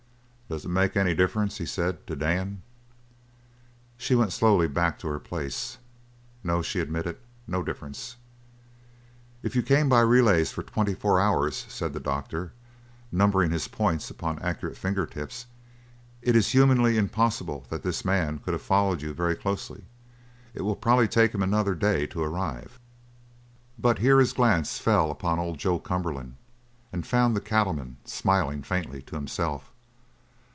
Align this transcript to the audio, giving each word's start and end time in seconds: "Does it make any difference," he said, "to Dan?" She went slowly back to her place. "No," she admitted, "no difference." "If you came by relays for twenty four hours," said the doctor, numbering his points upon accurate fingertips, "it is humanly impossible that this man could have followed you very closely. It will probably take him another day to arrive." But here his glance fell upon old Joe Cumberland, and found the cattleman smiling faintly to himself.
"Does 0.51 0.65
it 0.65 0.69
make 0.69 0.97
any 0.97 1.15
difference," 1.15 1.59
he 1.59 1.65
said, 1.65 2.05
"to 2.07 2.13
Dan?" 2.13 2.61
She 3.95 4.15
went 4.15 4.33
slowly 4.33 4.67
back 4.67 4.99
to 4.99 5.07
her 5.07 5.17
place. 5.17 5.77
"No," 6.43 6.61
she 6.61 6.81
admitted, 6.81 7.15
"no 7.47 7.63
difference." 7.63 8.17
"If 9.43 9.55
you 9.55 9.63
came 9.63 9.87
by 9.87 10.01
relays 10.01 10.51
for 10.51 10.61
twenty 10.61 10.93
four 10.93 11.21
hours," 11.21 11.65
said 11.69 11.93
the 11.93 12.01
doctor, 12.01 12.51
numbering 13.13 13.51
his 13.51 13.69
points 13.69 14.09
upon 14.09 14.39
accurate 14.39 14.75
fingertips, 14.75 15.45
"it 16.21 16.35
is 16.35 16.49
humanly 16.51 16.97
impossible 16.97 17.65
that 17.69 17.83
this 17.83 18.03
man 18.03 18.37
could 18.39 18.51
have 18.53 18.61
followed 18.61 19.01
you 19.01 19.13
very 19.13 19.35
closely. 19.37 19.85
It 20.53 20.63
will 20.63 20.75
probably 20.75 21.07
take 21.07 21.33
him 21.33 21.41
another 21.43 21.75
day 21.75 22.05
to 22.07 22.21
arrive." 22.21 22.77
But 23.79 23.99
here 23.99 24.19
his 24.19 24.33
glance 24.33 24.79
fell 24.79 25.11
upon 25.11 25.39
old 25.39 25.59
Joe 25.59 25.79
Cumberland, 25.79 26.35
and 26.91 27.07
found 27.07 27.37
the 27.37 27.39
cattleman 27.39 27.99
smiling 28.03 28.63
faintly 28.63 29.01
to 29.03 29.15
himself. 29.15 29.69